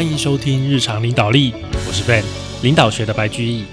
[0.00, 1.52] 欢迎收听日常领导力，
[1.86, 2.24] 我是 Ben，
[2.62, 3.66] 领导学的白居易。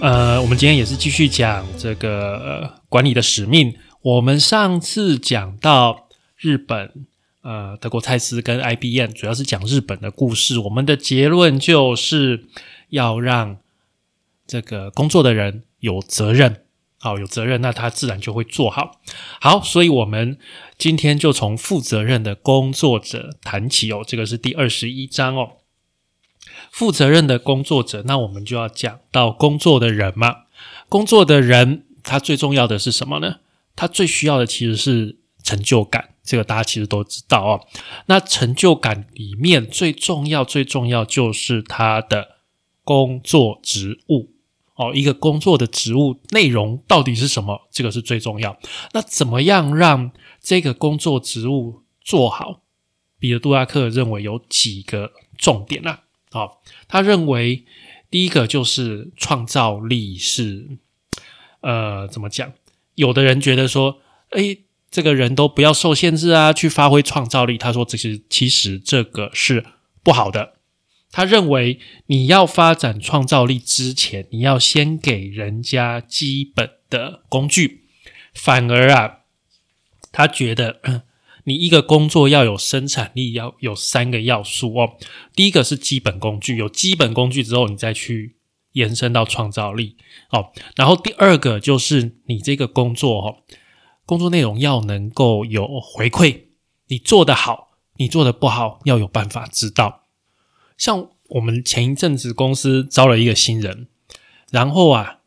[0.00, 3.76] 呃，我们今天也是继续讲这个、管理的使命。
[4.00, 7.04] 我们上次讲到日本，
[7.42, 10.58] 呃，德国蔡司跟 IBM，主要是讲日本的故事。
[10.58, 12.46] 我们的结论就是
[12.88, 13.58] 要让
[14.46, 16.62] 这个工作的人有责任，
[17.02, 19.00] 好、有责任，那他自然就会做好。
[19.40, 20.38] 好，所以我们
[20.76, 25.52] 今天就从负责任的工作者谈起哦，这个是第二十一章哦。
[26.70, 30.42] 负责任的工作者，那我们就要讲到工作的人嘛。
[30.90, 33.36] 工作的人，他最重要的是什么呢？
[33.74, 37.66] 他最需要的其实是成就感，这个大家其实都知道哦。
[38.06, 42.36] 那成就感里面最重要、最重要就是他的
[42.84, 44.29] 工作职务
[44.80, 47.68] 哦，一个工作的职务内容到底是什么？
[47.70, 48.58] 这个是最重要。
[48.92, 52.62] 那怎么样让这个工作职务做好？
[53.18, 56.04] 彼得·杜拉克认为有几个重点啊。
[56.30, 57.66] 好、他认为
[58.10, 60.78] 第一个就是创造力是，
[61.60, 62.50] 呃，怎么讲？
[62.94, 63.98] 有的人觉得说，
[64.30, 67.58] 诶，这个人都不要受限制啊，去发挥创造力。
[67.58, 69.66] 他说，这是其实这个是
[70.02, 70.54] 不好的。
[71.12, 77.86] 他认为你要发展创造力之前，你要先给人家基本的工具。
[78.32, 79.20] 反而啊，
[80.12, 80.80] 他觉得
[81.44, 84.96] 你一个工作要有生产力，要有三个要素哦。
[85.34, 88.36] 第一个是基本工具，有基本工具之后，你再去
[88.72, 89.96] 延伸到创造力
[90.30, 90.52] 哦。
[90.76, 93.36] 然后第二个就是你这个工作哦，
[94.06, 96.42] 工作内容要能够有回馈，
[96.86, 100.04] 你做得好，你做得不好，要有办法知道。
[100.80, 103.86] 像我们前一阵子公司招了一个新人，
[104.50, 105.18] 然后啊，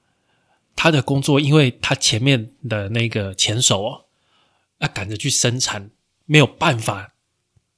[0.76, 4.06] 他的工作因为他前面的那个前手哦，
[4.80, 5.92] 要赶着去生产，
[6.26, 7.14] 没有办法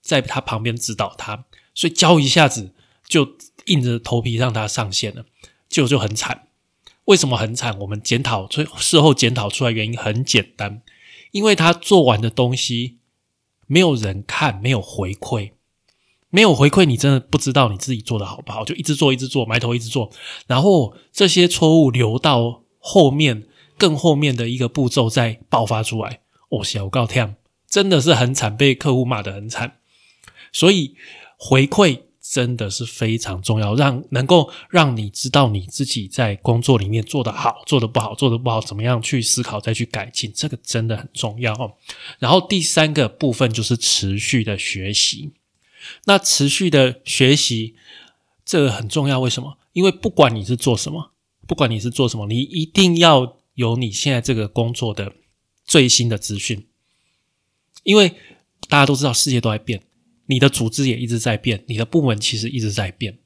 [0.01, 2.73] 在他旁边指导他，所以教一下子
[3.05, 5.25] 就硬着头皮让他上线了，
[5.67, 6.47] 结果就很惨。
[7.03, 7.77] 为什么很惨？
[7.79, 10.81] 我们检讨，最事后检讨出来原因很简单，
[11.31, 12.99] 因为他做完的东西
[13.67, 15.51] 没有人看，没有回馈。
[16.35, 20.11] 没有回馈，你真的不知道你自己做的好不好，就一直做，一直做，埋头一直做，
[20.47, 23.47] 然后这些错误留到后面
[23.77, 26.19] 更后面的一个步骤再爆发出来。
[26.49, 27.37] 哦，小告天，
[27.69, 29.77] 真的是很惨，被客户骂得很惨。
[30.51, 30.95] 所以
[31.37, 41.77] 回馈真的是非常重要，让能够让你知道你自己在工作里面做得好，做得不好，做得不好，怎么样去思考再去改进，这个真的很重要。
[42.19, 45.31] 然后第三个部分就是持续的学习。
[46.05, 47.75] 那持续的学习，
[48.45, 49.19] 这个很重要。
[49.19, 49.57] 为什么？
[49.73, 51.11] 因为不管你是做什么，
[51.47, 55.13] 不管你是做什么，你一定要有你现在这个工作的
[55.65, 56.67] 最新的资讯。
[57.83, 58.09] 因为
[58.67, 59.83] 大家都知道世界都在变，
[60.25, 63.19] 你的组织也一直在变，你的部门其实一直在变。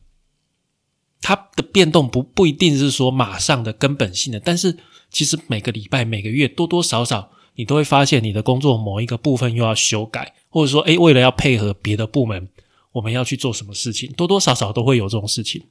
[1.22, 4.78] 它的变动不不一定是说马上的根本性的，但是
[5.12, 10.34] 其实每个礼拜、每个月多多少少，你都会发现你的工作某一个部分又要修改。
[10.48, 12.48] 或者说，诶，为了要配合别的部门，
[12.94, 15.64] 我们要去做什么事情，多多少少都会有这种事情。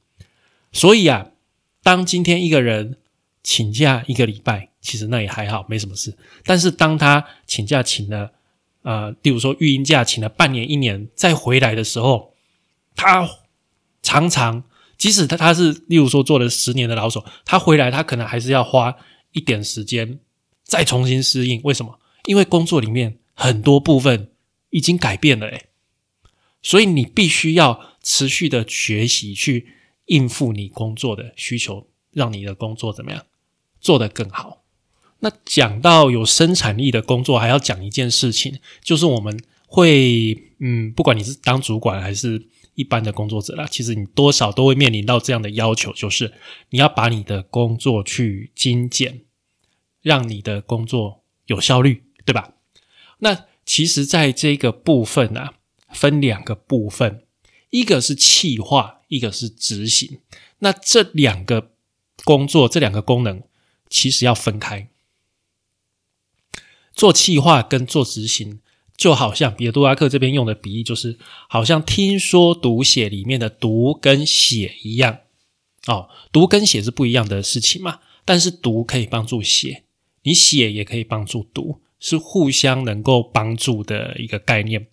[0.71, 1.31] 所以啊，
[1.81, 2.97] 当今天一个人
[3.41, 6.15] 请假一个礼拜，其实那也还好，没什么事。
[6.43, 8.33] 但是当他请假请了，
[8.83, 12.35] 呃，例如说育婴假请了半年、一年，再回来的时候，
[12.95, 13.27] 他
[14.03, 14.63] 常常
[14.95, 18.95] 即使他他是例如说做了十年的老手，他回来他可能还是要花
[19.31, 20.19] 一点时间
[20.69, 21.59] 再重新适应。
[21.63, 21.99] 为什么？
[22.25, 24.29] 因为工作里面很多部分。
[24.71, 25.65] 已经改变了诶，
[26.61, 29.65] 所以你必须要持续的学习，去
[30.05, 33.25] 应付你工作的需求，让你的工作怎么样
[33.81, 34.61] 做得更好。
[35.21, 39.35] 那讲到有生产力的工作，还要讲一件事情，就是我们
[39.65, 46.31] 会，嗯，不管你是当主管还是一般的工作者啦，其实你多少都会面临到这样的要求，就是
[46.69, 49.21] 你要把你的工作去精简，
[50.01, 52.53] 让你的工作有效率，对吧？
[53.19, 55.53] 那其实，在这个部分啊，
[55.91, 57.23] 分两个部分，
[57.69, 60.19] 一个是企划，一个是执行。
[60.59, 61.71] 那这两个
[62.23, 63.43] 工作，这两个功能，
[63.89, 64.89] 其实要分开。
[66.93, 68.59] 做企划跟做执行，
[68.97, 71.17] 就好像比尔·杜拉克这边用的比喻，就是
[71.47, 75.19] 好像听说读写里面的读跟写一样。
[75.87, 79.83] 哦，读跟写是不一样的事情嘛，但是读可以帮助写，
[80.29, 81.81] 你写也可以帮助读。
[82.01, 84.87] 是互相能够帮助的一个概念，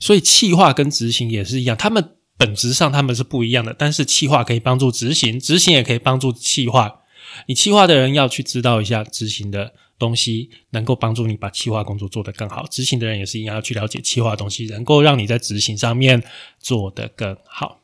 [0.00, 3.72] 所以企划跟执行也是一样，他们本质上他们是不一样的。
[3.72, 7.02] 但是企划可以帮助执行，执行也可以帮助企划。
[7.46, 12.66] 你企划的人要去知道一下执行的东西能够帮助你把企划工作做得更好。
[12.68, 16.20] 执行的人也是一样，要去了解企划东西，能够让你在执行上面
[16.58, 17.79] 做得更好。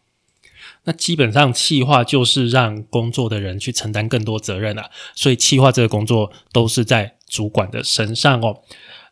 [0.87, 8.63] 那基本上，企划就是让工作的人去承担更多责任啊，所以企划这个工作都是在主管的身上哦。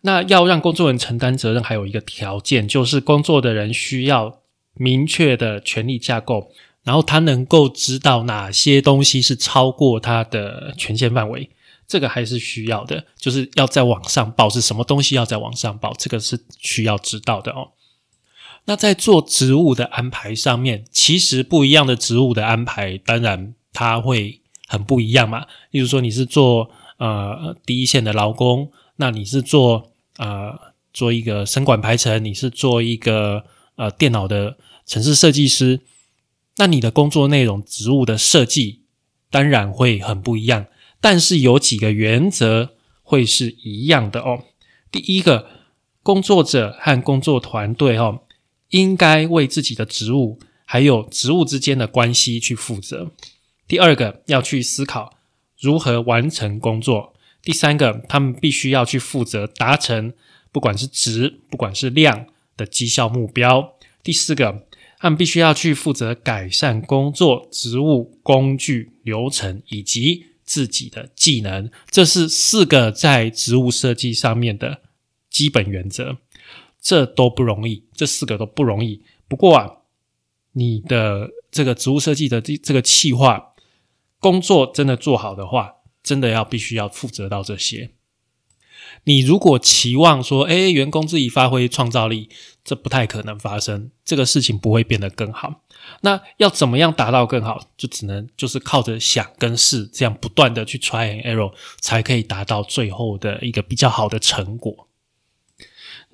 [0.00, 4.40] 那要让工作人承担责任，还有一个条件，就是工作的人需要
[4.74, 6.50] 明确的权力架构。
[6.84, 11.48] 然后他能够知道哪些东西是超过他的权限范围，
[11.88, 17.70] 这个还是需要的，就是要在网上报是什么东西要在网上报，这个是需要知道的哦。
[18.66, 25.46] 那在做职务的安排上面，其实不一样的职务的安排，当然它会很不一样嘛。
[25.70, 30.58] 例如说你是做呃第一线的劳工，那你是做呃
[30.93, 33.44] 做一个生管排程，你是做一个
[33.76, 34.56] 呃电脑的
[34.87, 35.81] 城市设计师。
[36.56, 38.82] 那你的工作内容、职务的设计
[39.28, 40.67] 当然会很不一样，
[41.00, 42.70] 但是有几个原则
[43.02, 44.44] 会是一样的哦。
[44.90, 45.49] 第一个，
[46.02, 48.20] 工作者和工作团队哦，
[48.74, 53.12] 应该为自己的职务还有职务之间的关系去负责。
[53.68, 55.16] 第二个，要去思考
[55.60, 57.14] 如何完成工作。
[57.42, 60.12] 第三个，他们必须要去负责达成，
[60.50, 62.26] 不管是值，不管是量
[62.56, 63.74] 的绩效目标。
[64.02, 64.66] 第四个。
[64.96, 74.80] 他们必须要去负责改善工作、职务、工具、流程以及自己的技能，这是四个在职务设计上面的
[75.28, 76.16] 基本原则。
[76.84, 79.02] 这都不容易，这四个都不容易。
[79.26, 79.78] 不过啊，
[80.52, 83.54] 你的这个植物设计的这这个企划
[84.20, 87.92] 工作真的做好的话，真的要必须要负责到这些。
[89.04, 92.28] 你如果期望说，哎，员工自己发挥创造力，
[92.62, 95.62] 这不太可能发生，这个事情不会变得更好。
[96.02, 104.88] 那要怎么样达到更好，就只能就是靠着想跟试，这样不断的去 try and error，才可以达到最后的一个比较好的成果。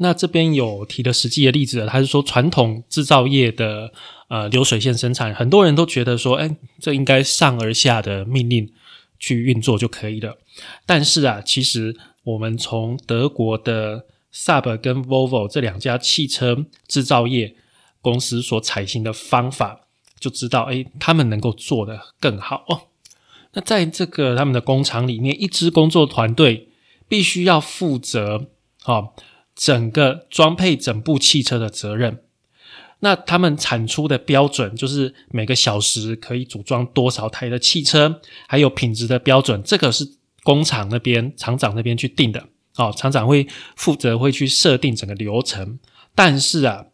[0.00, 3.93] 那这边有提的实际的例子，他是说传统制造业的
[4.29, 8.70] 呃流水线生产，很多人都觉得说，哎，这应该上而下的命令
[9.19, 10.37] 去运作就可以了。
[10.85, 11.97] 但是啊，其实。
[12.23, 17.56] 我们从德国的 SAB 跟 Volvo 这两家汽车制造业
[18.03, 19.87] 公司所采行的方法，
[20.20, 22.82] 就知道，哎，他们能够做得更好哦。
[23.55, 26.69] 那在这个他们的工厂里面，一支工作团队
[27.08, 28.49] 必须要负责
[28.82, 29.08] 啊
[29.60, 32.22] 整个装配整部汽车的责任。
[33.00, 40.16] 那他们产出的标准就是每个小时可以组装多少台的汽车，还有品质的标准，这个是。
[40.42, 43.46] 工厂那边厂长那边去定的，哦，厂长会
[43.76, 45.78] 负责会去设定整个流程，
[46.14, 46.86] 但是啊，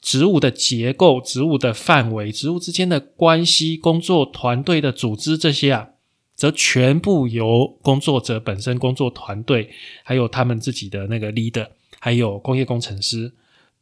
[0.00, 5.90] 职务的结构、职务的范围、职务之间的关系、工作团队的组织这些啊，
[6.34, 9.70] 则全部由工作者本身、工作团队，
[10.02, 11.68] 还有他们自己的那个 leader，
[12.04, 13.32] 还有工业工程师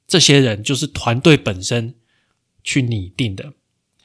[0.07, 1.95] 这些人，就是团队本身
[2.63, 3.55] 去拟定的。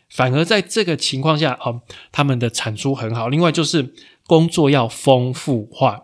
[0.09, 1.81] 反而在这个情况下，哦，
[2.12, 3.27] 他们的产出很好。
[3.27, 3.94] 另外就是。
[4.27, 6.01] 工作要丰富化，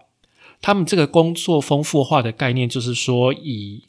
[0.62, 3.84] 他们这个工作丰富化的概念就是说，以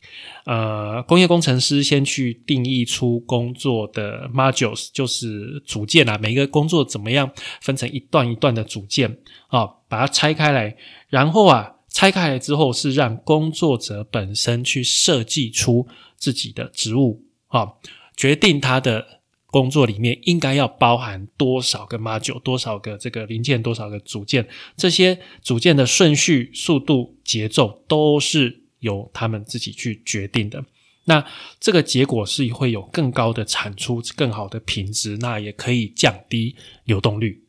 [0.47, 7.31] 呃工业工程师先去定义出工作的 modules，就是组件啊，每一个工作怎么样
[7.61, 10.75] 分成一段一段的组件啊，把它拆开来，
[11.11, 15.87] 然后啊拆开来之后是让工作者本身去设计出
[16.17, 17.75] 自己的职务啊，
[18.17, 19.23] 决定他的。
[19.53, 30.65] 工作里面应该要包含多少个 module，多少个这个零件，多少个组件，这些组件的顺序、速度、节奏都是由他们自己去决定的。
[31.05, 31.23] 那
[31.61, 37.45] 这个结果是会有更高的产出、更好的品质，那也可以降低流动率。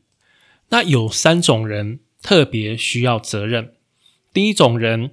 [0.68, 3.76] 那有三种人特别需要责任。
[4.34, 5.12] 第一种人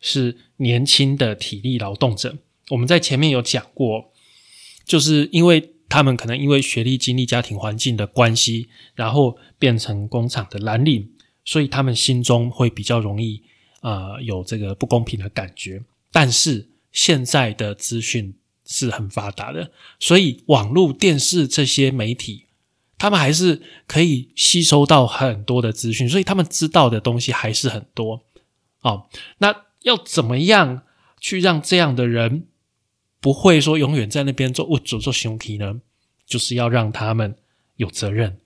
[0.00, 2.38] 是年轻的体力劳动者，
[2.70, 4.12] 我们在前面有讲过，
[4.84, 5.74] 就是因为。
[5.92, 11.10] 他们可能因为学历、经历、家庭环境的关系，然后变成工厂的蓝领，
[11.44, 13.42] 所以他们心中会比较容易
[13.80, 15.82] 呃有这个不公平的感觉。
[16.12, 18.32] 但是现在的资讯
[18.64, 22.44] 是很发达的，所以网络、电视这些媒体，
[22.96, 28.22] 他们还是可以吸收到很多的资讯，所以他们知道的东西还是很多。
[28.82, 29.08] 哦，
[29.38, 30.82] 那要怎么样
[31.20, 32.46] 去让这样的人？
[33.20, 35.82] 不会说永远在那边做物主做熊皮呢，
[36.24, 37.36] 就是要让他们
[37.76, 38.38] 有责任，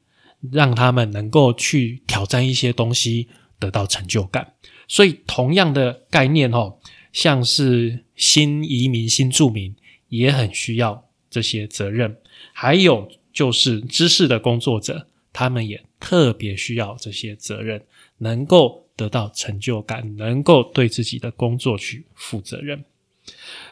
[0.51, 3.29] 让他们能够去挑战一些东西，
[3.61, 4.55] 得到成就感。
[4.89, 6.79] 所以同样的概念哦，
[7.13, 9.77] 像是新移民、新住民
[10.09, 12.17] 也很需要这些责任。
[12.53, 17.85] 还有就是知识的工作者，他们也特别需要这些责任，
[18.19, 22.85] 能够得到成就感，能够对自己的工作去负责任。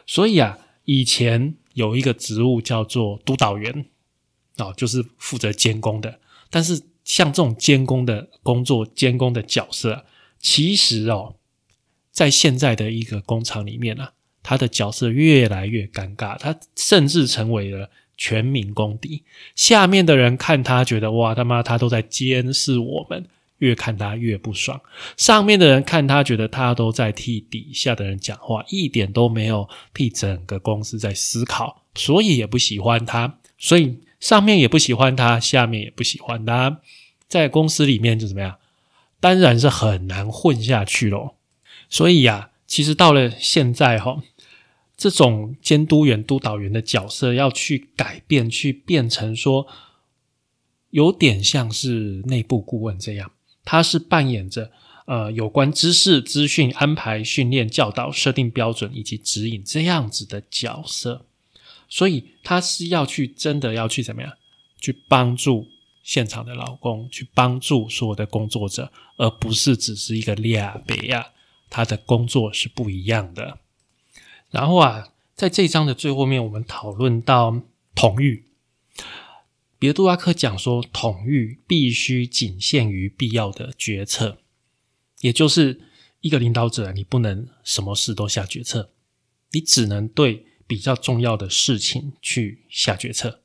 [0.05, 3.85] 所以啊，以前有一个职务叫做督导员，
[4.57, 6.19] 哦，就是负责监工的。
[6.49, 10.05] 但是像这种监工的工作、监工的角色，
[10.39, 11.35] 其实哦，
[12.11, 19.23] 在现在的一个工厂里面啊，他的角色越来越尴尬，他甚至成为了全民公敌。
[19.55, 23.25] 下面的人看他，觉得哇他妈他都在监视我们。
[23.59, 24.81] 越看他越不爽，
[25.15, 33.39] 上面的人看他觉得他都在替底下的人讲话，一点都没有替整个公司在思考，所以也不喜欢他。
[33.57, 36.81] 所以上面也不喜欢他，下面也不喜欢他，
[37.27, 38.57] 在公司里面就怎么样？
[39.21, 41.37] 当然是很难混下去咯。
[41.89, 44.21] 所以呀，其实到了现在哈，
[44.97, 49.65] 这种监督员、督导员的角色要去改变，去变成说，
[50.89, 53.31] 有点像是内部顾问这样。
[53.63, 54.71] 他是扮演着
[55.05, 61.25] 呃有关知识、资讯安排、训练、教导、设定标准以及指引这样子的角色，
[61.87, 64.31] 所以他是要去真的要去怎么样？
[64.79, 65.69] 去帮助
[66.03, 71.27] 现场的劳工，去帮助所有的工作者，而不是只是一个利亚贝亚，
[71.69, 73.59] 他的工作是不一样的。
[74.51, 77.61] 然后啊，在这一章的最后面，我们讨论到
[77.95, 78.21] 统
[79.83, 79.87] 御。
[79.87, 84.37] 别杜拉克讲说，统御必须仅限于必要的决策，
[85.19, 85.81] 也就是
[86.21, 88.91] 一个领导者，你不能什么事都下决策，
[89.51, 93.41] 你只能对比较重要的事情去下决策。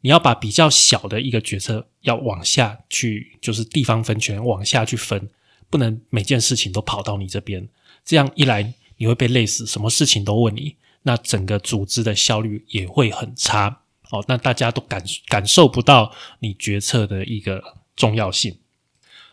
[0.00, 5.30] 你要把比较小的一个决策要往下去，就是地方分权往下去分，
[5.70, 7.68] 不能每件事情都跑到你这边。
[8.04, 13.81] 这样一来，你会被累死，什么事情都问你，那整个组织的效率也会很差。
[14.12, 18.58] 哦，那大家都感感受不到你决策的一个重要性。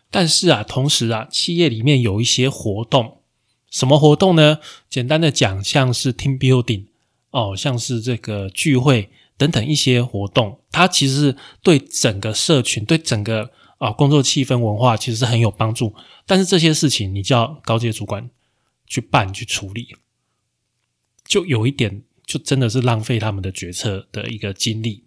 [0.09, 3.21] 但是啊，同时啊，企业里面有一些活动，
[3.69, 4.59] 什么活动呢？
[4.89, 6.85] 简单的讲，像是 team building，
[7.31, 15.93] 哦，像是这个聚会等等一些活动，它其实对整个社群、对整个啊工作气氛文化其实是很有帮助。
[16.25, 18.29] 但是这些事情，你叫高阶主管
[18.87, 19.89] 去办去处理，
[21.25, 22.03] 就有一点。
[22.29, 25.03] 就真的是浪费他们的决策的一个精力，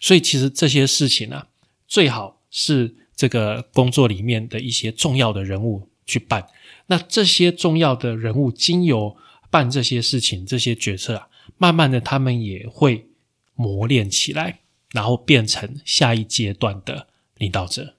[0.00, 1.48] 所以其实这些事情啊，
[1.86, 6.48] 最好是这个工作里面的一些重要的人物去办。
[6.86, 9.14] 那这些重要的人物经由
[9.50, 13.06] 办这些事情、这些决策啊，慢慢的他们也会
[13.54, 14.60] 磨练起来，
[14.92, 17.96] 然后变成下一阶段的领导者。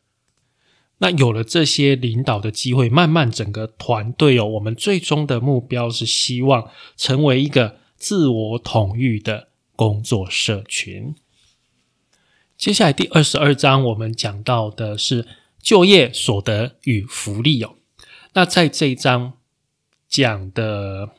[0.98, 7.83] 那有了这些领导的机会，慢慢整个团队哦，我们最终的目标是希望成为一个。
[7.98, 11.16] 自我统御的工作社群。
[12.58, 15.28] 接下来第二十二章，我们讲到的是
[15.62, 17.76] 就业所得与福利哦。
[18.34, 19.34] 那在这一章
[20.08, 21.10] 讲的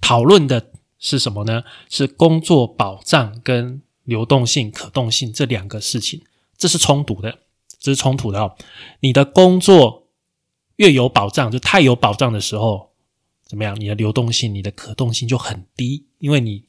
[0.00, 1.64] 讨论的是什么呢？
[1.90, 6.22] 是工作保障跟流动性、可动性这两个事情，
[6.56, 7.40] 这是冲突的，
[7.78, 8.56] 这是冲突的哦。
[9.00, 10.06] 你的工作
[10.76, 12.91] 越有保障，就太有保障的时候。
[13.52, 13.78] 怎么样？
[13.78, 16.64] 你的流动性、你的可动性就很低，因为你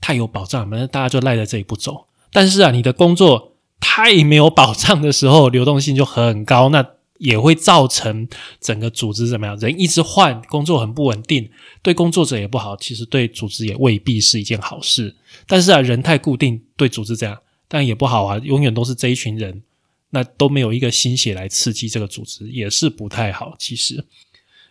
[0.00, 2.06] 太有保障，反正大家就赖在这里不走。
[2.32, 8.26] 但是啊，你的工作太没有保障的时候，流动性就很高，那也会造成
[8.62, 9.54] 整个组织怎么样？
[9.58, 11.50] 人一直换，工作很不稳定，
[11.82, 15.14] 对工作者也不好，其实对组织也未必是一件好事。
[15.46, 17.38] 但是啊，人太固定，对组织这样，
[17.68, 19.62] 但也不好啊，永远都是这一群人，
[20.08, 23.54] 那都没有一个心血来刺激这个组织，也是不太好。
[23.58, 24.06] 其实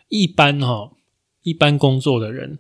[0.08, 0.90] 一般哈。
[1.44, 2.60] 一般工作的人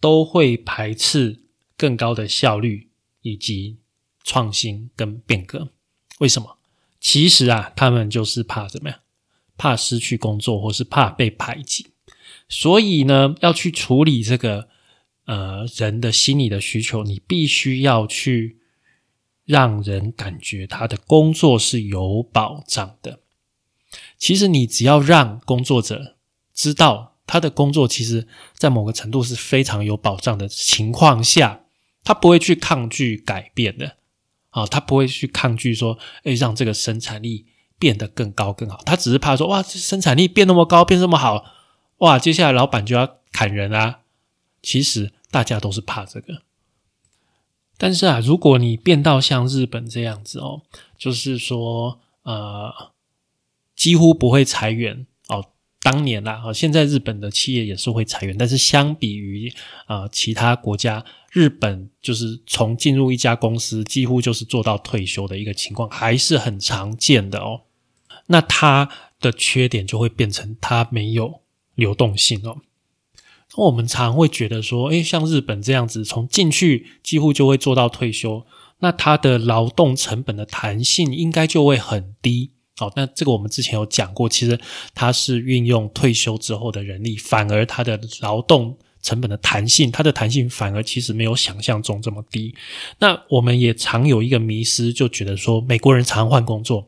[0.00, 1.40] 都会排斥
[1.76, 2.90] 更高的效率
[3.22, 3.78] 以及
[4.22, 5.70] 创新跟变革。
[6.18, 6.58] 为什么？
[7.00, 9.00] 其实啊，他们就是怕怎么样？
[9.56, 11.88] 怕失去工作，或是怕被排挤。
[12.48, 14.68] 所以呢，要去处理这个
[15.24, 18.58] 呃人的心理的需求，你必须要去
[19.44, 23.20] 让人感觉他的工作是有保障的。
[24.18, 26.16] 其实你只要让工作者
[26.54, 27.15] 知道。
[27.26, 31.62] 他的工作其实，在某个程度是非常有保障的情况下，
[32.04, 33.96] 他不会去抗拒改变的
[34.50, 37.46] 啊，他不会去抗拒说，哎，让这个生产力
[37.78, 38.80] 变得更高更好。
[38.86, 41.44] 他只是怕说，哇，生产力变那么高，变这么好，
[41.98, 44.02] 哇，接下来老板就要砍人啊。
[44.62, 46.42] 其实大家都是怕这个。
[47.76, 50.62] 但是啊，如果你变到像日本这样子哦，
[50.96, 52.92] 就是说，呃，
[53.74, 55.06] 几乎不会裁员。
[55.86, 59.52] 当年啦，啊，现在日本的企业也是会裁员，但是相比于
[59.86, 67.60] 啊其他国家，日本就是从进入一家公司几乎就是做到退休的一个情况，还是很常见的哦。
[68.26, 68.90] 那他
[69.20, 71.42] 的缺点就会变成它没有
[71.76, 72.56] 流动性哦。
[73.56, 78.44] 那我们常会觉得说，诶，像日本这样子，从进去几乎就会做到退休，
[78.80, 82.50] 那它的劳动成本的弹性应该就会很低。
[82.78, 84.58] 好，那这个我们之前有讲过，其实
[84.94, 92.54] 它是运用退休之后的人力，反而它的劳动成本的弹性，它的弹性反而其实没有想象中这么低。
[92.98, 96.86] 那我们也常有一个迷失，就觉得说美国人常换工作，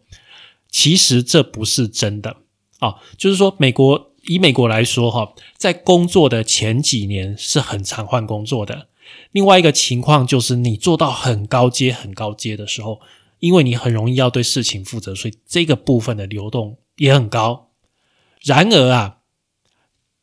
[0.70, 2.36] 其实这不是真的
[2.80, 2.96] 啊。
[3.16, 8.88] 就是说，美国以美国来说，哈，在工作的前几年是很常换工作的。
[9.32, 13.00] 另外一个情况就是，你做到很高阶、很高阶的时候。
[13.38, 17.70] 因为你很容易要对事情负责，所以这个部分的流动也很高。
[18.42, 19.18] 然而啊，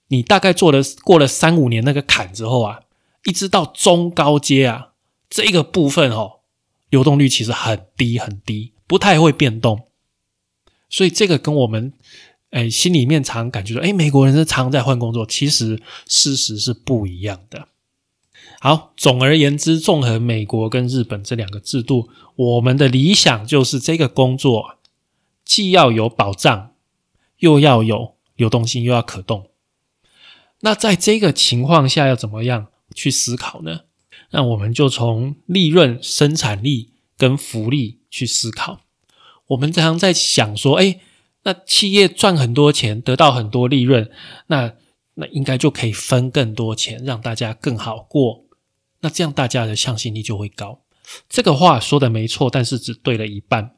[0.07, 2.81] 你大概做了过了三五年那个坎之后啊，
[3.25, 4.93] 一直到中高阶啊，
[5.29, 6.39] 这个部分哦，
[6.89, 9.87] 流动率其实很低很低，不太会变动。
[10.89, 11.91] 所以这个跟我们
[12.51, 17.67] 哎心里面常感觉说，哎，美国人是常在换工作，其实事实是不一样的。
[18.59, 24.77] 好，总而言之，综合美国跟日本这两个制度，我们的理想就是这个工作
[25.43, 26.71] 既要有保障，
[27.39, 29.49] 又要有流动性，又要可动。
[30.61, 33.81] 那在这个情况下，要怎么样去思考呢？
[34.31, 38.81] 那我们就从利润、生产力跟福利去思考。
[39.47, 40.99] 我们常常在想说，哎，
[41.43, 44.09] 那企业赚很多钱，得到很多利润，
[44.47, 44.73] 那
[45.15, 48.45] 那应该就可以分更多钱，让大家更好过。
[49.01, 50.83] 那这样大家的向心力就会高。
[51.29, 53.75] 这个话说的没错，但是只对了一半。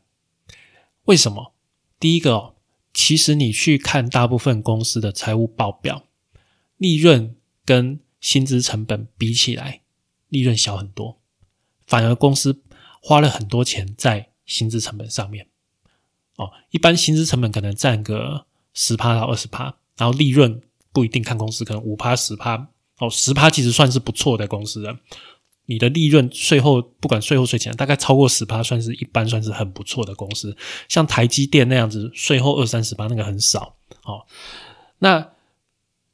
[1.06, 1.54] 为什么？
[2.00, 2.56] 第一个哦，
[2.94, 6.04] 其实你去看大部分公司的财务报表，
[6.78, 9.82] 利润跟薪资成本比起来，
[10.30, 11.20] 利润小很多，
[11.86, 12.64] 反而公司
[13.02, 15.48] 花了很多钱在薪资成本上面。
[16.38, 20.62] 哦，一般薪资成本可能占个十趴到二十趴，然后利润
[20.98, 22.56] 不一定看公司，可能五趴十趴。
[22.98, 24.98] 哦，十趴其实算是不错的公司了。
[25.68, 30.58] 你的利润税后不管税后税前，大概超过十趴，算是一般，算是很不错的公司。
[30.90, 33.76] 像台积电那样子，税后二三十八那个很少。
[34.06, 34.26] 哦，
[34.98, 35.30] 那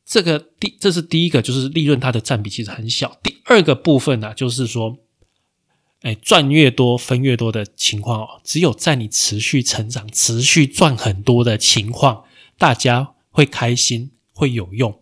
[0.06, 3.17] 这个第这是第一个，就是利润它的占比其实很小。
[3.24, 4.98] 第二个部分呢，就是说，
[6.02, 12.26] 哎，赚越多分越多的情况哦，只有在你持续成长、持续赚很多的情况，
[12.58, 15.02] 大家会开心，会有用。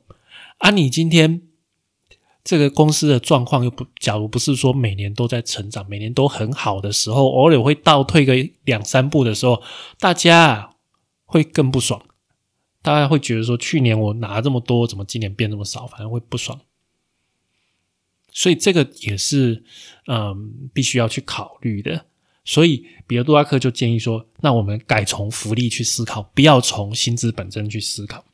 [0.60, 1.42] 啊，你今天。
[2.44, 9.62] 这个公司的状况又不，假如不是说每年都在成长，每年都很好的时候，偶尔会倒退个两三步的时候，
[10.00, 10.76] 大家
[11.26, 12.02] 会更不爽。
[12.82, 15.86] 大家会觉得说，去年我拿这么多，怎么今年变这么少？
[15.86, 16.60] 反正会不爽。
[18.32, 19.64] 所以这个也是
[20.08, 22.08] 嗯，必须要去考虑的。
[22.44, 28.26] 所以比尔·杜拉克就建议说，那我们改从福利去思考，不要从薪资本身去思考。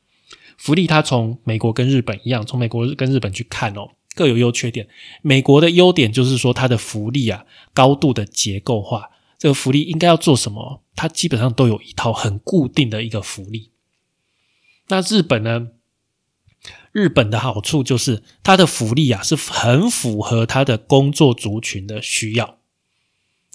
[0.58, 3.92] 福利它从美国跟日本一样，从美国跟日本去看哦。
[4.14, 4.88] 各有优缺点。
[5.22, 9.10] 美国的优点就是说，它的福利啊，高度的结构化。
[9.38, 10.82] 这个福利应该要做什么？
[10.96, 13.70] 它基本上都有一套很固定的一个福利。
[14.88, 15.68] 那日本呢？
[16.90, 22.57] 日本的好处就是它的福利啊，是很符合它的工作族群的需要。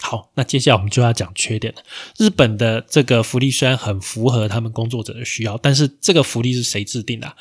[0.01, 1.81] 好，那接下来我们就要讲缺点了。
[2.17, 7.35] 日本的这个福利虽然很符合他们工作者的需要，但是这个福利是谁制定的？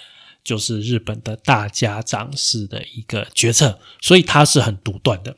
[0.45, 5.37] 就是日本的大家长式的一个决策，所以它是很独断的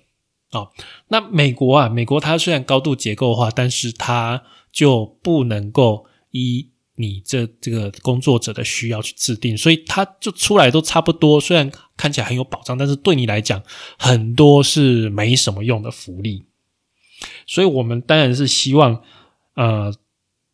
[0.50, 0.66] 啊。
[1.09, 11.38] 那美国啊，美国它虽然高度结构化，但是它就不能够依你这这个工作者的需要去制定，所以它就出来都差不多。
[11.38, 13.62] 虽然看起来很有保障，但是对你来讲，
[13.98, 16.44] 很多是没什么用的福利。
[17.46, 19.02] 所以我们当然是希望
[19.54, 19.94] 呃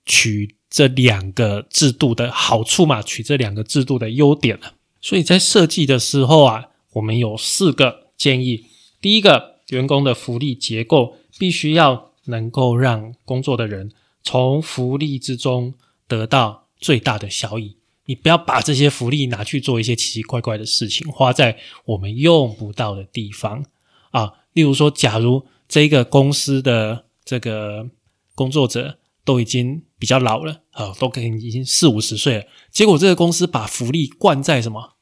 [0.04, 0.56] 取。
[0.72, 4.56] 这两个制度的好处嘛，取这两个制度的优点。
[5.00, 8.66] 所以在设计的时候啊，我们有四个建议。
[9.00, 13.90] 第一个，员工的福利结构必须要能够让工作的人
[14.22, 15.74] 从福利之中
[16.06, 17.74] 得到最大的效益。
[18.04, 23.64] 你不要把这些福利拿去做一些奇奇怪怪的事情，花在我们用不到的地方
[24.12, 24.34] 啊。
[24.52, 27.88] 例如说，假如这个公司的这个
[28.34, 28.98] 工作者。
[29.22, 32.44] 都已经比较老了，啊，都可以已经四五十岁了。
[32.72, 34.94] 结果这个公司把福利灌在什么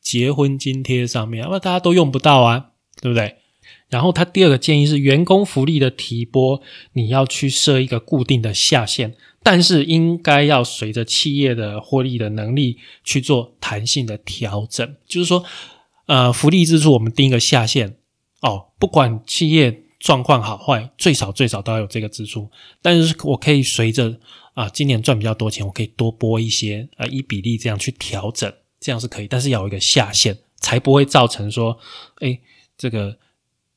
[0.00, 3.38] 结婚津贴上面，那大家都用不到啊，对不对？
[3.88, 6.60] 然后他第二个建议是，员工福利的提拨，
[6.92, 14.94] 你要去设一个固定的下限，但是应该要随着企业的获利的能力去做弹性的调整。
[15.08, 15.42] 就是说，
[16.06, 17.96] 呃，福利支出我们定一个下限
[18.42, 19.82] 哦，不管企业。
[20.02, 22.50] 状况好坏，最少最少都要有这个支出，
[22.82, 24.18] 但是我可以随着
[24.52, 31.78] 啊，今年赚比较多钱，我可以多拨一些，呃，以比例这样去调整，这样是可以，但是要有一个下限，才不会造成说，
[32.16, 32.36] 哎，
[32.76, 33.16] 这个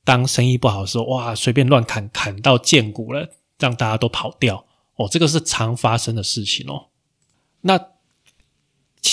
[0.04, 6.88] 当生意不好的时候，哇，随便乱砍砍到见骨了，让大家都跑掉，哦，这个是常发生的事情哦。
[7.62, 7.80] 那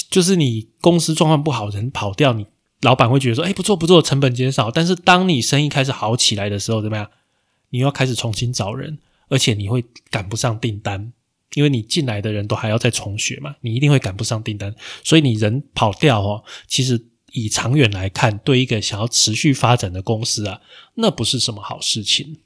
[0.08, 2.46] 就是你公司状况不好，人跑掉，你
[2.82, 4.70] 老板会觉得说，哎，不错不错，成本减少。
[4.70, 7.10] 但是当你生意开始好起来的时候，怎么样？
[7.70, 11.12] 你又要开始重新找人，而且你会赶不上订单。
[11.54, 16.98] 因为你进来的人都还要再重学嘛，你一定会赶不上订单，所以你人跑掉哦，其实
[17.32, 20.62] 以长远来看，对一个想要持续发展的公司啊，
[20.94, 22.38] 那不是什么好事情。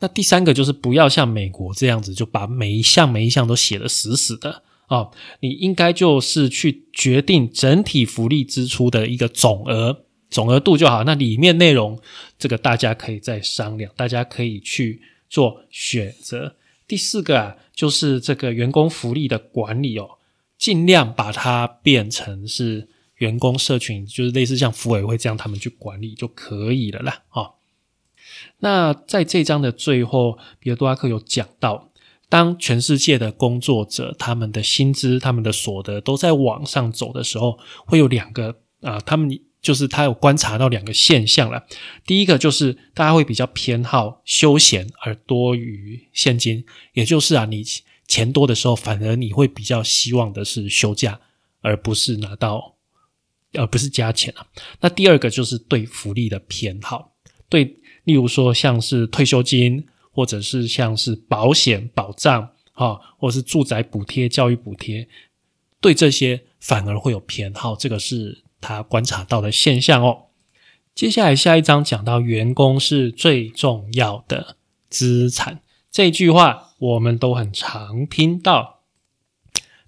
[0.00, 5.08] 那第三个就是不要像美国这样子，就把每一项每一项都写得死死的啊，
[5.40, 11.98] 你应该就是去决定整体福利支出的一个总额总额度就好，那里面内容
[12.38, 16.56] 这个大家可以再商量，大家可以去做选择。
[16.86, 20.18] 第四个啊，就是这个员工福利的管理哦，
[20.58, 27.24] 尽量把它变成是员工社群，就是类似像服委会这样，他们去管理就可以了啦。
[27.30, 27.54] 哦，
[28.60, 31.87] 那在这章的最后，比尔多拉克有讲到，
[32.28, 39.40] 当全世界的工作者他们的薪资、他们的所得都在往上走的时候，会有两个啊，他们。
[39.60, 41.66] 就是他有观察到两个现象了，
[42.06, 47.64] 第一个就是大家会比较偏好休闲而多于现金，也就是啊，你
[48.06, 51.20] 钱多的时候，反而你会比较希望的是休假，
[51.60, 52.76] 而不是拿到，
[53.54, 54.46] 而不是加钱啊。
[54.80, 57.16] 那第二个就是对福利的偏好，
[57.48, 57.64] 对，
[58.04, 59.84] 例如说像是退休金，
[60.18, 65.06] 或者是像是保险保障，哈，或者是住宅补贴、教育补贴，
[65.80, 68.42] 对这些反而会有偏好，这个是。
[68.60, 70.30] 他观察到的现象哦。
[70.92, 74.56] 接下来下一章讲到员工是最重要的
[74.90, 75.60] 资产
[75.92, 78.80] 这句话，我们都很常听到。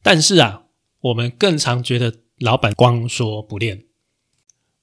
[0.05, 0.66] 但是啊，
[1.01, 3.87] 我们更常觉得老板光说不练。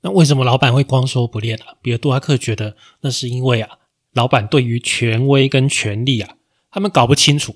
[0.01, 1.77] 那为什么老板会光说不练啊？
[1.81, 3.77] 比尔·杜拉克觉得那是因为啊，
[4.17, 6.36] 老板对于权威跟权力啊，
[6.69, 7.56] 他们搞不清楚。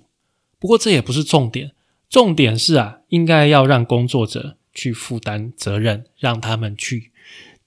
[0.59, 1.71] 不过这也不是重点，
[2.07, 4.57] 重点是啊，应该要让工作者。
[4.73, 7.11] 去负担责任，让他们去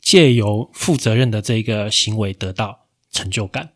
[0.01, 3.75] 借由负责任的这个行为得到成就感。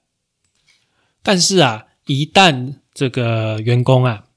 [1.22, 4.28] 但是啊，一旦这个员工啊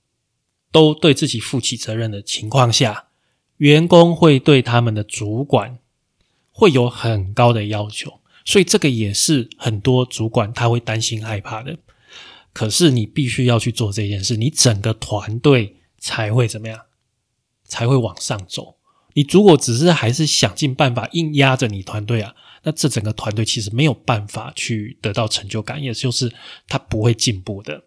[0.74, 3.08] 都对自己负起责任的情况下，
[3.56, 5.80] 员工会对他们的主管
[6.52, 11.78] 会有很高的要求，所以这个也是很多主管他会担心害怕的。
[12.54, 16.82] 可是你必须要去做这件事，你整个团队才会怎么样？
[17.66, 18.76] 才会往上走。
[19.14, 26.34] 你如果只是还是想尽办法硬压着你团队啊，那这整个团队其实没有办法去得到成就感，也就是
[26.68, 27.86] 他不会进步的。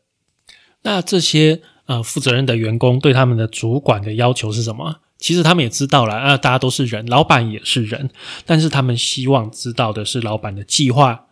[0.82, 5.00] 那这些呃负责任的员工对他们的主管的要求是什么？
[5.24, 8.10] 其实他们也知道了啊，大家都是人，老板也是人，
[8.44, 11.28] 但是他们希望知道的是老板的计划，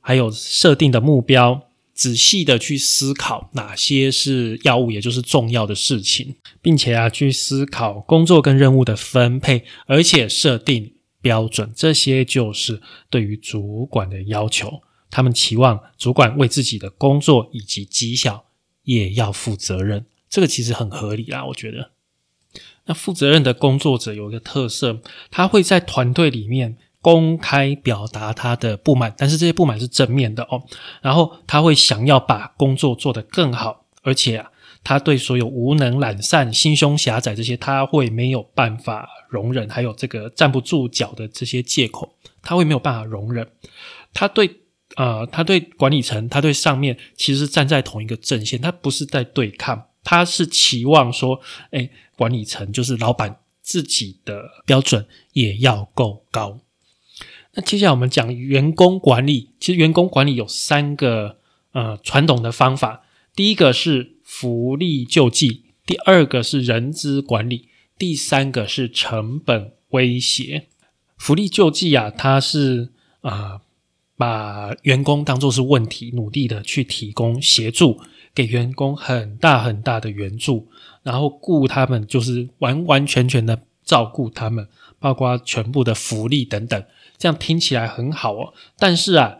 [0.00, 1.62] 还有设定的目标。
[1.92, 14.82] 仔细的去思考哪些是药物，也就是重要的事情，并且啊，去思考工作跟任务的分配，而且设定标准，这些就是对于主管的要求。
[15.10, 18.44] 他们期望主管为自己的工作以及绩效
[18.84, 21.90] 也要负责任，这个其实很合理啦，我觉得。
[22.86, 26.76] 那负责任的工作者有一个特色，他会在团队里面。
[27.04, 30.62] 公开表达他的不满，但是这些不满是正面的哦。
[31.00, 34.48] 然后他会想要把工作做得更好，而且啊，
[34.84, 43.44] 他对所有无能、懒散、心胸狭窄这些，他会没有办法容忍，还有这个站不住脚的这些借口，他会没有办法容忍。
[44.14, 44.48] 他对
[44.94, 56.60] 呃，他对管理层，他对上面其实是站在同一个阵线，他不是在对抗，他是期望说，哎，管理层就是老板自己的标准也要够高。
[57.54, 59.50] 那接下来我们讲员工管理。
[59.60, 61.38] 其实员工管理有三个
[61.72, 63.04] 呃传统的方法。
[63.34, 70.68] 第一个是福利救济，第二个是人资管理，第三个是成本威胁。
[71.16, 73.60] 福利救济啊，它是啊
[74.16, 78.00] 把员工当做是问题，努力的去提供协助，
[78.34, 80.68] 给员工很大很大的援助，
[81.02, 84.68] 然后雇他们就是完完全全的照顾他们，
[84.98, 86.84] 包括全部的福利等等。
[87.18, 89.38] 这样听起来很好哦，但是啊，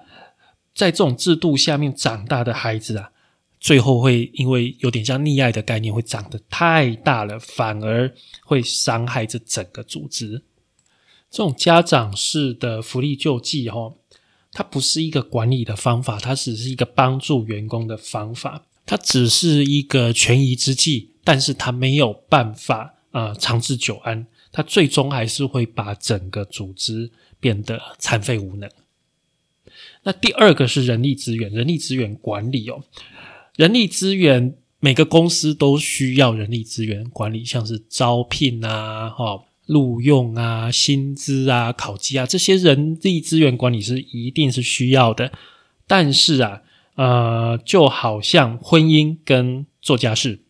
[0.75, 3.11] 在这种制度下面长大的孩子啊，
[3.59, 8.13] 最后会因为有点像溺爱的概念，会长得太大了，反而
[8.45, 10.43] 会伤害这整个组织。
[11.31, 13.95] 这种家长式的福利救济，哦，
[14.53, 18.67] 它不是一个管理的方法，它只是一个帮助员工的方法。
[18.85, 28.68] 它只是一个权宜之计，但是它没有办法呃长治久安，它最终还是会把整个组织变得残废无能。
[30.03, 32.83] 那第二个是人力资源，人力资源管理哦，
[33.57, 45.33] 人力资源每个公司都需要人力资源管理，像是招聘啊、哈录用啊、薪资啊、考绩啊，这些人力资源管理是一定是需要的。
[45.87, 46.62] 但是啊，
[46.95, 50.43] 呃，就好像婚姻跟做家事，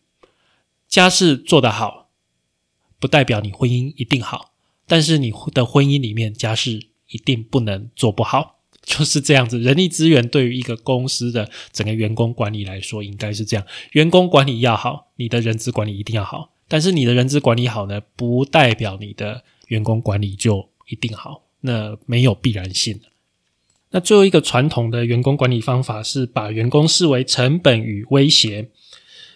[0.87, 2.09] 家事做得好，
[2.99, 4.51] 不代表你婚姻一定好，
[4.85, 8.59] 但是你的婚姻里面家事一定不能做不好。
[8.85, 16.51] 就是这样子，人力资源对于一个公司的整个员工管理来说，应该是这样：员工管理要好，你的人资管理一定要好。
[16.67, 22.99] 但是你的人资管理好呢，不代表你的员工管理就一定好，那没有必然性。
[23.93, 28.67] 那最后一个传统的员工管理方法是把员工视为成本与威胁，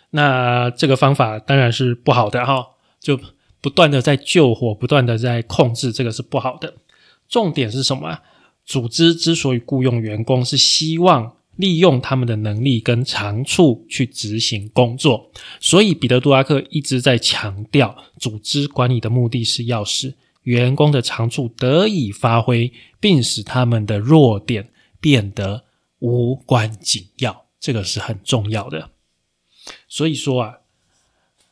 [0.10, 2.66] 那这个方法当然是不好的哈，
[3.00, 3.20] 就
[3.62, 6.74] 不断的在救火，不断的在控制，这个是不好的。
[7.30, 8.18] 重点是什么？
[8.66, 15.30] 组织之所以雇佣员工，是希望利用他们的能力跟长处去执行工作。
[15.60, 20.16] 所以，彼得·杜拉克一直在强调，组织管理的目的是要使
[20.48, 24.70] 员工的长处得以发挥，并使他们的弱点
[25.02, 25.66] 变得
[26.00, 27.46] 无关紧要。
[27.60, 28.92] 这个是很重要的。
[29.90, 30.54] 所以说啊，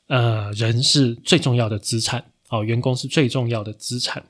[0.07, 4.23] 呃，人是最重要的资产，哦，员工是最重要的资产。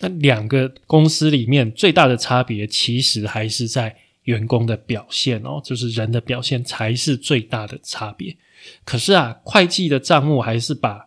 [0.00, 8.36] 那两个公司里面最大的差别，其实还是在员工的表现哦，就是人的表现才是最大的差别。
[8.84, 11.06] 可是啊，会计的账目还是把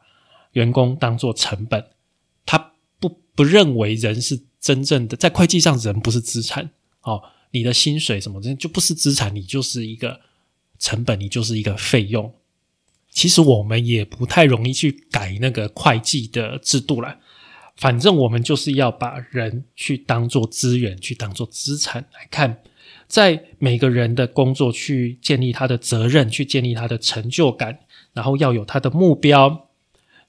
[0.54, 1.86] 员工当做成本，
[3.38, 6.72] 不认为人是真正的在会计上人不是资产
[7.04, 7.22] 哦，
[7.52, 10.20] 你的薪水什么的就不是资产，你就是一个
[10.80, 12.34] 成本，你就是一个费用。
[13.12, 17.20] 其实我们也不太容易去改那个会计的制度了。
[17.76, 22.64] 反正我们就是要把人去当做资源，去当做资产来看，
[23.08, 27.80] 在每个人的工作去建立他的责任，去建立他的成就感，
[28.14, 29.70] 然后要有他的目标，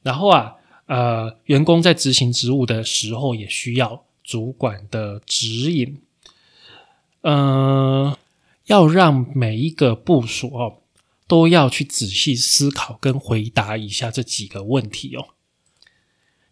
[0.02, 0.56] 然后啊，
[0.88, 6.00] 呃，员工在执行职务的时候也需要主管的指引，
[7.20, 8.16] 嗯，
[8.66, 10.78] 要让每一个部署哦
[11.26, 15.28] 都要去仔细思考跟回答以下这几个问题哦。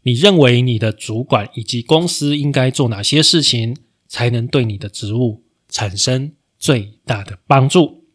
[0.03, 8.06] 你认为你的主管以及公司应该做哪些事情，才能对你的职务产生最大的帮助？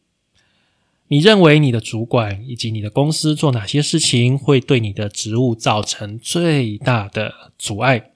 [1.12, 8.12] 你认为你的主管以及你的公司做哪些事情会对你的职务造成最大的阻碍？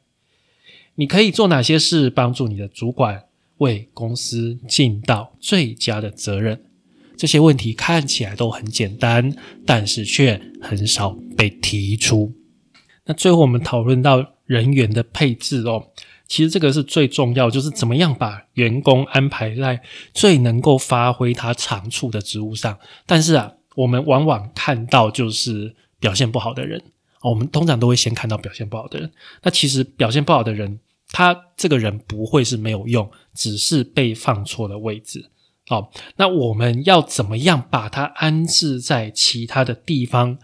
[0.96, 3.26] 你可以做哪些事帮助你的主管
[3.58, 6.64] 为公司尽到最佳的责任？
[7.18, 12.32] 这些问题看起来都很简单，但是却很少被提出。
[13.04, 15.88] 那最后我们讨论到人员的配置哦，
[16.28, 19.82] 其实这个是最重要，就是怎么样把员工安排在
[20.14, 22.78] 最能够发挥他长处的职务上。
[23.06, 26.82] 但是啊，我们往往看到就是表现不好的人，
[27.22, 29.12] 我们通常都会先看到表现不好的人。
[29.44, 30.80] 那其实表现不好的人，
[31.12, 35.30] 他这个人不会是没有用，只是被放错了位置。
[35.68, 40.38] 好，那我们要怎么样把他安置在其他的地方？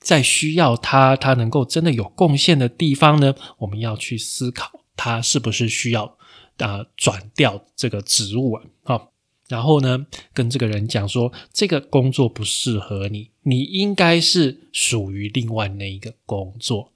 [0.00, 6.18] 在需要他，他能够真的有贡献的地方呢，我们要去思考他是不是需要
[6.58, 8.62] 啊转掉这个职务啊。
[8.82, 9.12] 好，
[9.48, 16.92] 然后呢，跟这个人讲说，这个工作不适合你，你应该是属于另外那一个工作。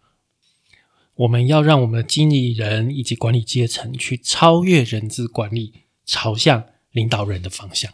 [1.15, 5.73] 我们要让我们的经理人以及管理阶层去超越人资管理，
[6.05, 7.91] 朝向领导人的方向。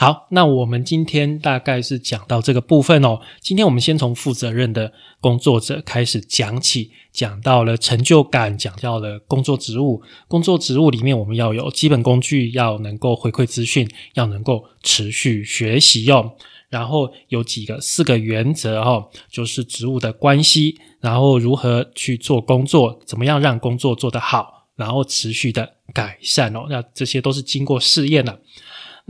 [0.00, 3.18] 好，那我们今天大概是讲到这个部分哦。
[3.40, 10.00] 今天我们先从负责任的工作者开始讲起，讲到了成就感，讲到了工作职务。
[10.28, 16.30] 工作职务里面，我们要有基本工具，要能够回馈资讯，要能够持续学习用。
[16.68, 26.68] 然后有几个四个原则哦，就是职务的关系，然后如何去做工作，怎么样让工作做得好，然后持续的改善哦。
[26.70, 28.40] 那这些都是经过试验的。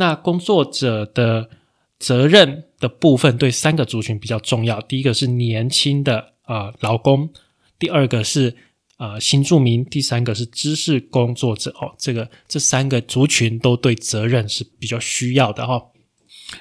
[0.01, 1.51] 那工作者的
[1.99, 4.81] 责任的部分对三个族群比较重要。
[4.83, 7.29] 第一个是年轻的啊劳工，
[7.81, 8.57] 第二个是
[8.97, 11.93] 啊新住民，第三个是知识工作者哦。
[11.99, 15.83] 这个这三个族群都对责任是比较需要的哈。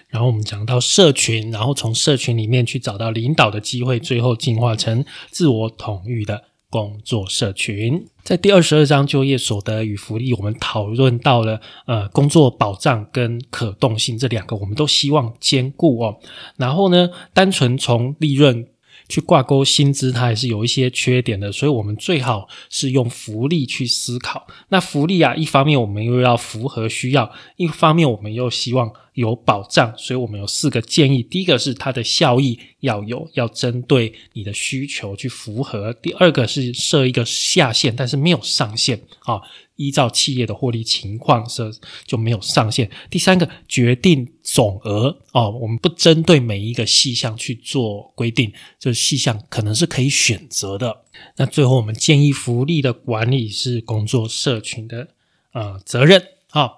[0.10, 8.06] 然后我们讲到社群，然后从社群里面去找到领导的机会，最后进化成自我统御的工作社群。
[8.24, 16.18] 在第二十二章就业所得与福利，我们讨论到了呃工作保障跟可动性这两个，我们都希望兼顾哦。
[16.58, 18.68] 然后呢，单纯从利润。
[19.08, 24.48] 去挂钩薪资，它还是有一些缺点的，所以我们最好是用福利去思考。
[24.70, 28.92] 那福利啊，一方面我们又要符合需要，一方面我们又希望。
[29.18, 31.24] 有保障，所以我们有四个建议。
[31.24, 35.92] 第一个是它的效益要有，要针对你的需求去符合。
[35.92, 39.42] 第二个是设一个下限，但是没有上限啊，
[39.78, 41.72] 依照企业的获利情况设
[42.06, 42.92] 就没有上限。
[43.10, 51.06] 第三个决定总额哦，我们不针对每一个细项去做规定，这细项可能是可以选择的。
[51.38, 55.08] 那最后我们建议福利的管理是工作社群的
[55.54, 56.72] 呃责任哦。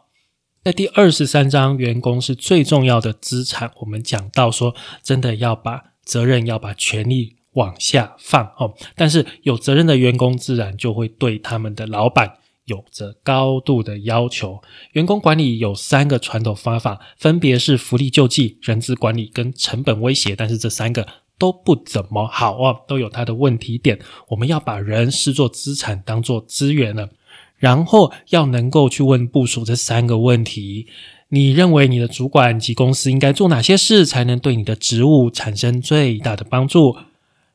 [0.62, 3.72] 在第二十三章，员工是最重要的资产。
[3.80, 8.76] 我们讲到说，真的要把责任、要把权力往下放哦。
[8.96, 12.39] 但是有责任的员工，自然就会对他们的老板
[12.70, 14.62] 有着高度的要求。
[14.94, 20.34] 员工管理有三个传统方法，分别是福利救济、人资管理跟成本威胁。
[20.36, 21.06] 但是这三个
[21.38, 24.00] 都不怎么好哦，都有它的问题点。
[24.30, 27.10] 我们要把人视作资产，当做资源了。
[27.58, 30.88] 然后要能够去问部署这三个问题：
[31.28, 36.96] 你认为你的主管及公司应该做哪些事，才能对你的职务产生最大的帮助？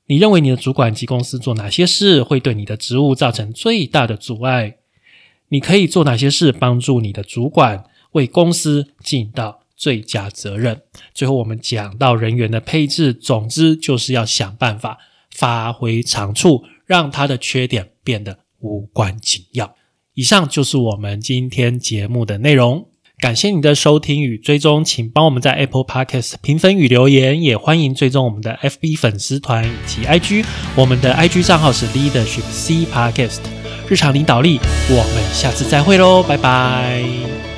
[0.06, 4.76] 你认为你的主管及公司做哪些事会对你的职务造成最大的阻碍？
[5.48, 10.80] 你可以做哪些事帮助你的主管为公司尽到最佳责任？
[11.12, 14.98] 最后，我们讲到人员的配置，总之就是要想办法
[15.30, 19.74] 发挥长处，让他的缺点变得无关紧要。
[20.14, 22.86] 以上就是我们今天节目的内容，
[23.18, 30.44] 感谢你的收听与追踪，请帮我们在 Apple Podcast 评分与留言，也欢迎追踪我们的 FB 粉丝团以及 IG，
[30.76, 37.53] 我们的 IG 账号是 Leadership C Podcast，日常领导力，我们下次再会喽，拜拜。